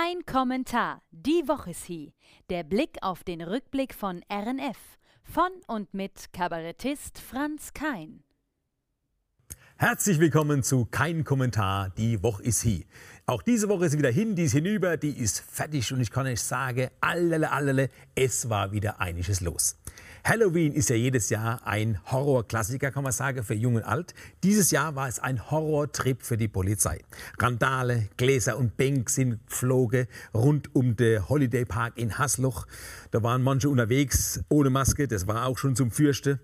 [0.00, 1.02] Kein Kommentar.
[1.10, 2.12] Die Woche ist hier.
[2.48, 4.78] Der Blick auf den Rückblick von RNF.
[5.22, 8.22] Von und mit Kabarettist Franz Kein.
[9.82, 11.88] Herzlich willkommen zu Kein Kommentar.
[11.96, 12.84] Die Woche ist hier.
[13.24, 16.26] Auch diese Woche ist wieder hin, die ist hinüber, die ist fertig und ich kann
[16.26, 19.78] euch sagen, allele, allele, es war wieder einiges los.
[20.22, 24.12] Halloween ist ja jedes Jahr ein Horrorklassiker, kann man sagen, für Jung und Alt.
[24.42, 27.00] Dieses Jahr war es ein Horrortrip für die Polizei.
[27.38, 32.66] Randale, Gläser und Bänke sind geflogen rund um den Holiday Park in Hasloch.
[33.12, 36.38] Da waren manche unterwegs ohne Maske, das war auch schon zum Fürchten.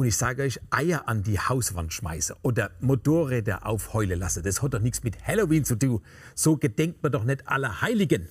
[0.00, 4.72] Und ich sage euch, Eier an die Hauswand schmeißen oder Motorräder aufheulen lassen, das hat
[4.72, 6.00] doch nichts mit Halloween zu tun.
[6.36, 8.28] So gedenkt man doch nicht aller Heiligen.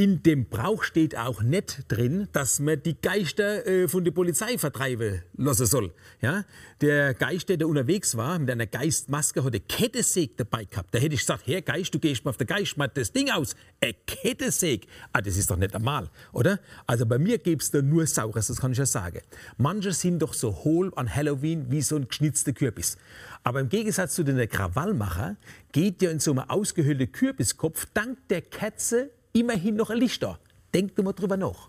[0.00, 4.56] In dem Brauch steht auch nicht drin, dass man die Geister äh, von der Polizei
[4.56, 5.92] vertreiben lassen soll.
[6.22, 6.46] Ja?
[6.80, 10.94] Der Geist, der unterwegs war, mit einer Geistmaske, hat eine Kettensäge dabei gehabt.
[10.94, 13.28] Da hätte ich gesagt, Herr Geist, du gehst mal auf den Geist, schmeiß das Ding
[13.28, 13.54] aus.
[13.78, 14.86] Eine Kettensäge.
[15.12, 16.60] Ah, das ist doch nicht normal, oder?
[16.86, 19.20] Also bei mir gäbe es da nur Saures, das kann ich ja sagen.
[19.58, 22.96] Manche sind doch so hohl an Halloween wie so ein geschnitzter Kürbis.
[23.44, 25.36] Aber im Gegensatz zu den Krawallmacher
[25.72, 30.38] geht ja in so einem ausgehöhlten Kürbiskopf dank der Katze immerhin noch ein Licht da.
[30.74, 31.68] Denkt mal drüber nach.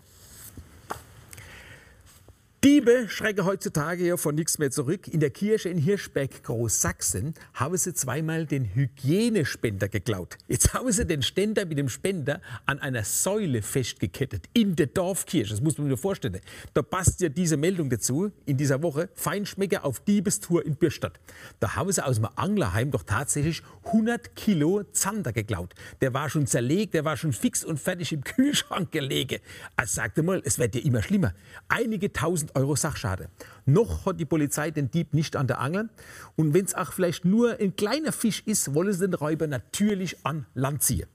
[2.64, 5.08] Diebe schrecken heutzutage ja von nichts mehr zurück.
[5.08, 10.38] In der Kirche in Hirschberg, Großsachsen, haben sie zweimal den Hygienespender geklaut.
[10.46, 15.50] Jetzt haben sie den Ständer mit dem Spender an einer Säule festgekettet in der Dorfkirche.
[15.50, 16.38] Das muss man sich vorstellen.
[16.72, 19.08] Da passt ja diese Meldung dazu in dieser Woche.
[19.14, 21.18] Feinschmecker auf Diebestour in Bürstadt.
[21.58, 25.74] Da haben sie aus dem Anglerheim doch tatsächlich 100 Kilo Zander geklaut.
[26.00, 29.40] Der war schon zerlegt, der war schon fix und fertig im Kühlschrank gelegen.
[29.74, 31.34] Also sagte mal, es wird ja immer schlimmer.
[31.66, 33.28] Einige tausend Euro Sachschade.
[33.66, 35.88] Noch hat die Polizei den Dieb nicht an der Angel.
[36.36, 40.24] Und wenn es auch vielleicht nur ein kleiner Fisch ist, wollen sie den Räuber natürlich
[40.24, 41.06] an Land ziehen.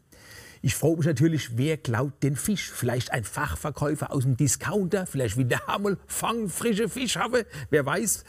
[0.62, 2.72] Ich frage mich natürlich, wer klaut den Fisch?
[2.72, 5.06] Vielleicht ein Fachverkäufer aus dem Discounter?
[5.06, 7.46] Vielleicht wie der Hammel Fang frische Fisch habe?
[7.70, 8.24] Wer weiß.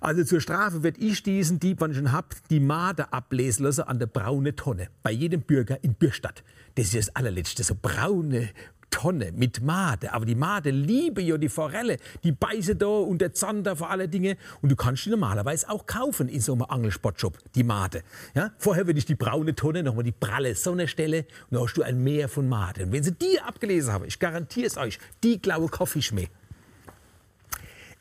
[0.00, 3.82] Also zur Strafe wird ich diesen Dieb, wenn ich ihn hab, die Made ablesen lassen
[3.82, 4.88] an der braune Tonne.
[5.02, 6.42] Bei jedem Bürger in Bürstadt.
[6.76, 7.62] Das ist das allerletzte.
[7.62, 8.48] So braune,
[8.90, 10.12] Tonne mit Made.
[10.12, 11.98] Aber die Made liebe ja die Forelle.
[12.24, 14.36] Die beiße da und der Zander vor alle Dinge.
[14.62, 18.02] Und du kannst die normalerweise auch kaufen in so einem Angelsportshop, die Made.
[18.34, 18.52] Ja?
[18.58, 21.82] Vorher würde ich die braune Tonne, nochmal die pralle Sonne stelle und dann hast du
[21.82, 22.84] ein Meer von Made.
[22.84, 26.28] Und wenn sie die abgelesen haben, ich garantiere es euch, die glaube Kaffee mehr.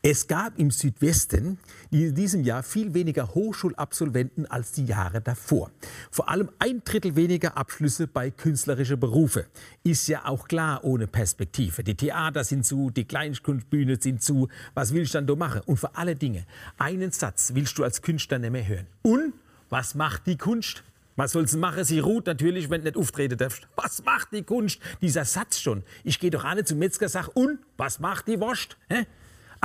[0.07, 1.57] Es gab im Südwesten
[1.89, 5.71] in diesem Jahr viel weniger Hochschulabsolventen als die Jahre davor.
[6.11, 9.47] Vor allem ein Drittel weniger Abschlüsse bei künstlerischen Berufe.
[9.83, 11.83] Ist ja auch klar ohne Perspektive.
[11.83, 14.47] Die Theater sind zu, die Kleinkunstbühne sind zu.
[14.75, 15.61] Was willst du dann da machen?
[15.65, 16.45] Und vor alle Dinge,
[16.77, 18.85] einen Satz willst du als Künstler nicht mehr hören.
[19.01, 19.33] Und
[19.71, 20.83] was macht die Kunst?
[21.15, 21.83] Was soll sie machen?
[21.83, 23.67] Sie ruht natürlich, wenn du nicht auftreten darfst.
[23.75, 24.79] Was macht die Kunst?
[25.01, 25.81] Dieser Satz schon.
[26.03, 28.77] Ich gehe doch nicht zum Metzger, sag, und was macht die Wurst?
[28.87, 29.07] Hä?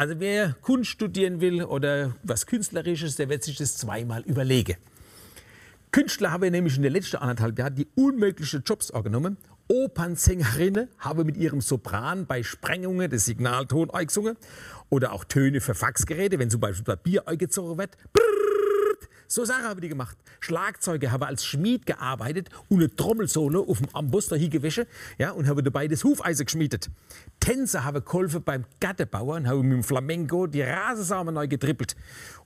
[0.01, 4.77] Also wer Kunst studieren will oder was Künstlerisches, der wird sich das zweimal überlegen.
[5.93, 9.37] Künstler haben nämlich in den letzten anderthalb Jahren die unmöglichen Jobs angenommen.
[9.69, 14.39] Opernsängerinnen haben mit ihrem Sopran bei Sprengungen des Signalton eingesungen
[14.89, 17.99] oder auch Töne für Faxgeräte, wenn zum Beispiel Papier eingezogen wird.
[18.15, 18.40] Brrr,
[19.33, 20.17] so Sachen haben die gemacht.
[20.41, 24.87] Schlagzeuge haben als Schmied gearbeitet und eine Trommelsolo auf dem Amboss da hingewischt
[25.19, 26.91] ja, und haben dabei das Hufeisen geschmiedet.
[27.39, 31.95] Tänzer haben geholfen beim Gattenbauer und haben mit dem Flamenco die Rasensamen neu getrippelt.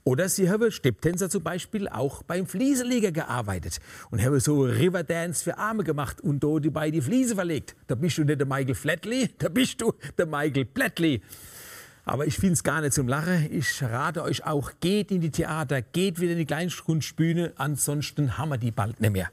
[0.03, 3.79] Oder sie haben Stepptänzer zum Beispiel auch beim Fliesenleger gearbeitet
[4.11, 7.75] und haben so Riverdance für Arme gemacht und da die Fliese verlegt.
[7.87, 11.23] Da bist du nicht der Michael Flatley, da bist du der Michael Plättli.
[12.05, 13.49] Aber ich finde es gar nicht zum Lachen.
[13.51, 18.49] Ich rate euch auch, geht in die Theater, geht wieder in die Kleinkunstbühne, ansonsten haben
[18.49, 19.29] wir die bald nicht mehr.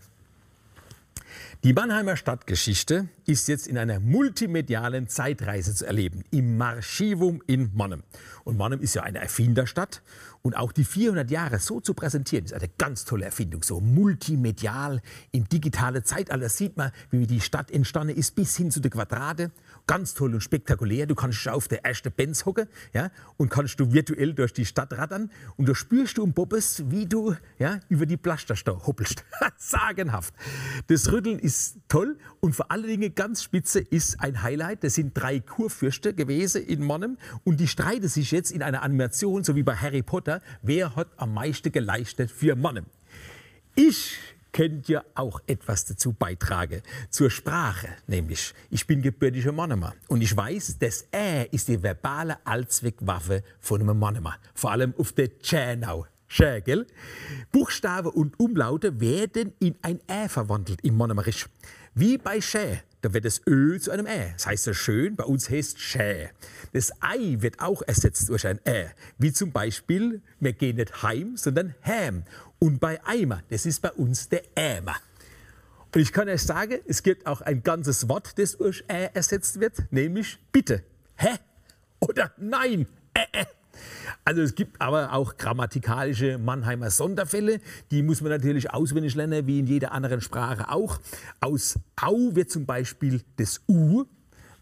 [1.65, 8.03] Die Mannheimer Stadtgeschichte ist jetzt in einer multimedialen Zeitreise zu erleben, im Marchivum in Monnem.
[8.43, 10.03] Und Monnem ist ja eine Erfinderstadt
[10.43, 13.63] und auch die 400 Jahre so zu präsentieren, ist eine ganz tolle Erfindung.
[13.63, 15.01] So multimedial,
[15.31, 19.53] im digitalen Zeitalter sieht man, wie die Stadt entstanden ist, bis hin zu den Quadrate
[19.87, 21.07] ganz toll und spektakulär.
[21.07, 24.93] Du kannst auf der ersten Benz hocken ja, und kannst du virtuell durch die Stadt
[24.95, 29.25] rattern und da spürst du um Bobbes, wie du ja, über die Plasterstau hoppelst.
[29.57, 30.35] Sagenhaft.
[30.89, 31.52] Das Rütteln ist
[31.89, 34.85] toll und vor allen Dingen ganz spitze ist ein Highlight.
[34.85, 39.45] Das sind drei Kurfürste gewesen in Monnem und die streiten sich jetzt in einer Animation,
[39.45, 42.87] so wie bei Harry Potter, wer hat am meisten geleistet für Monnem.
[43.75, 44.19] Ich
[44.53, 46.83] könnt ihr auch etwas dazu beitragen.
[47.11, 48.55] Zur Sprache, nämlich.
[48.71, 53.99] Ich bin gebürtiger Monomer und ich weiß, das Ä ist die verbale Allzweckwaffe von einem
[53.99, 54.37] Monomer.
[54.55, 56.07] Vor allem auf der Tschernau.
[56.33, 56.87] Schägel.
[57.53, 61.47] Buchstaben und Umlaute werden in ein Ä verwandelt im Monomerisch.
[61.95, 64.33] Wie bei schä, da wird das Ö zu einem Ä.
[64.33, 66.31] Das heißt so schön, bei uns heißt schä.
[66.73, 68.93] Das Ei wird auch ersetzt durch ein Ä.
[69.19, 72.25] Wie zum Beispiel, wir gehen nicht heim, sondern häm.
[72.59, 74.97] Und bei Eimer, das ist bei uns der Ämer.
[75.95, 79.61] Und ich kann euch sagen, es gibt auch ein ganzes Wort, das durch Ä ersetzt
[79.61, 80.83] wird, nämlich bitte.
[81.17, 81.37] Hä?
[82.01, 82.87] Oder nein?
[83.15, 83.47] Ä, ä.
[84.25, 87.61] Also es gibt aber auch grammatikalische Mannheimer Sonderfälle,
[87.91, 91.01] die muss man natürlich auswendig lernen, wie in jeder anderen Sprache auch.
[91.41, 94.05] Aus Au wird zum Beispiel das U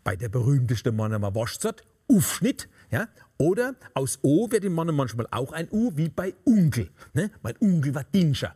[0.05, 3.09] bei der berühmtesten Mannheimer Waschzart Ufschnitt, ja,
[3.39, 6.91] oder aus O wird im Mann manchmal auch ein U, wie bei Onkel.
[7.15, 7.31] Ne?
[7.43, 8.55] Mein Onkel war Dinscher,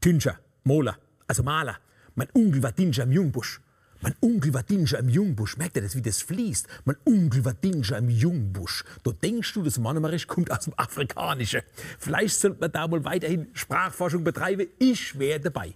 [0.00, 0.96] Tünscher, Moler,
[1.26, 1.76] also Maler.
[2.14, 3.60] Mein Onkel war Dinscher im Jungbusch.
[4.00, 5.56] Mein Onkel war Dinscher im Jungbusch.
[5.56, 6.68] Merkt ihr das, wie das fließt?
[6.84, 8.84] Mein Onkel war Dinscher im Jungbusch.
[9.02, 11.62] Da denkst du, das Mannemarisch kommt aus dem Afrikanischen.
[11.98, 14.68] Vielleicht sollte man da mal weiterhin Sprachforschung betreiben.
[14.78, 15.74] Ich wäre dabei.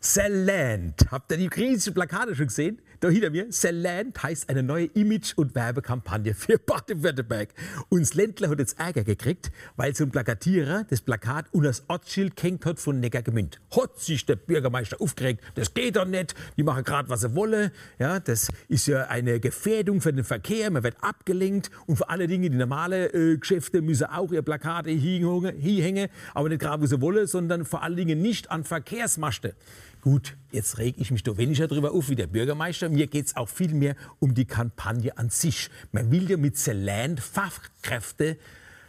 [0.00, 1.06] Saland.
[1.10, 2.82] Habt ihr die griechische Plakate schon gesehen?
[3.02, 7.48] Da hinter mir, Saland heißt eine neue Image- und Werbekampagne für Baden-Württemberg.
[7.88, 12.36] Uns Ländler hat jetzt Ärger gekriegt, weil so ein Plakatierer das Plakat unter das Ortsschild
[12.36, 13.60] gehängt hat von Neckargemünd.
[13.76, 15.42] Hat sich der Bürgermeister aufgeregt.
[15.56, 16.36] Das geht doch nicht.
[16.56, 17.72] Die machen gerade, was sie wollen.
[17.98, 20.70] Ja, das ist ja eine Gefährdung für den Verkehr.
[20.70, 21.72] Man wird abgelenkt.
[21.86, 26.08] Und für alle Dinge, die normale äh, Geschäfte müssen auch ihr Plakate hinhängen.
[26.34, 29.56] Aber nicht gerade, wo sie wollen, sondern vor allen Dingen nicht an Verkehrsmaste.
[30.02, 32.88] Gut, jetzt reg ich mich doch weniger darüber auf wie der Bürgermeister.
[32.88, 35.70] Mir geht es auch viel mehr um die Kampagne an sich.
[35.92, 38.36] Man will ja mit Zeland Fachkräfte,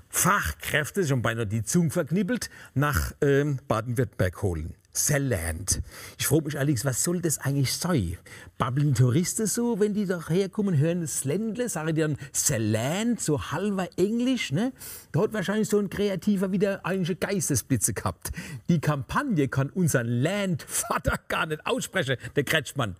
[0.09, 4.73] Fachkräfte, schon beinahe die Zunge verknibbelt, nach ähm, Baden-Württemberg holen.
[4.93, 5.81] Zeland.
[6.19, 8.17] Ich frage mich allerdings, was soll das eigentlich sein?
[8.57, 13.51] Babbeln Touristen so, wenn die doch herkommen, hören das Ländle, sagen die dann Zeland, so
[13.51, 14.71] halber Englisch, ne?
[15.11, 18.31] Da hat wahrscheinlich so ein Kreativer wieder einige Geistesblitze gehabt.
[18.69, 22.95] Die Kampagne kann unseren Landvater gar nicht aussprechen, der Kretschmann.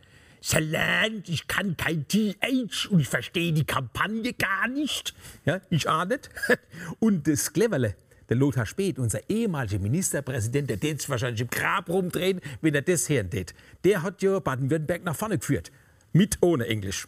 [0.46, 5.14] Saland, ich kann kein TH und ich verstehe die Kampagne gar nicht.
[5.46, 6.30] Ja, ich nicht.
[7.00, 7.96] Und das Cleverle,
[8.30, 13.10] der Lothar Späth, unser ehemaliger Ministerpräsident, der sich wahrscheinlich im Grab rumdrehen, wenn er das
[13.10, 13.54] hören tät.
[13.84, 15.72] Der hat ja Baden-Württemberg nach vorne geführt.
[16.12, 17.08] Mit, ohne Englisch.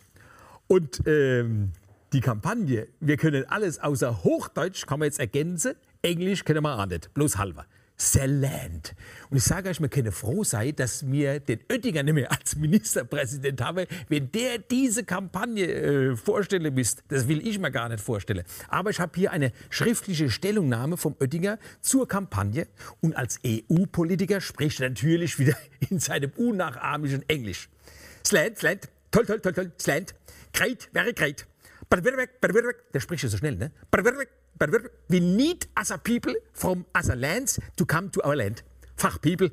[0.68, 1.72] Und ähm,
[2.14, 6.86] die Kampagne, wir können alles außer Hochdeutsch, kann man jetzt ergänzen, Englisch können wir auch
[6.86, 7.66] nicht, bloß halber.
[7.98, 8.94] Saarland.
[9.30, 12.56] Und ich sage euch, wir können froh sein, dass wir den Oettinger nicht mehr als
[12.56, 17.04] Ministerpräsident haben, wenn der diese Kampagne äh, vorstellen müsste.
[17.08, 18.44] Das will ich mir gar nicht vorstellen.
[18.68, 22.68] Aber ich habe hier eine schriftliche Stellungnahme vom Oettinger zur Kampagne
[23.02, 25.56] und als EU-Politiker spricht er natürlich wieder
[25.90, 27.70] in seinem unnachahmlichen Englisch.
[28.26, 30.16] Slant, Slant, toll, toll, toll, toll, Slant,
[30.54, 31.46] great, very great.
[31.92, 33.72] Der spricht ja so schnell, ne?
[35.08, 38.64] We need a people from a lands to come to our land.
[38.96, 39.52] Fachpeople.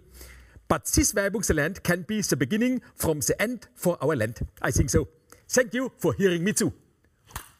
[0.68, 4.40] But this Werbungsland can be the beginning from the end for our land.
[4.62, 5.08] I think so.
[5.48, 6.72] Thank you for hearing me zu.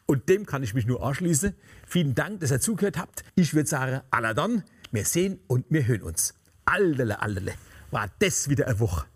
[0.07, 1.55] Und dem kann ich mich nur anschließen.
[1.87, 3.25] Vielen Dank, dass ihr zugehört habt.
[3.35, 6.35] Ich würde sagen, alla dann, wir sehen und wir hören uns.
[6.65, 7.55] Allele, allele,
[7.91, 9.07] war das wieder eine Woche.